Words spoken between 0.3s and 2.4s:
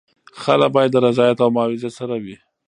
خلع باید د رضایت او معاوضې سره وي.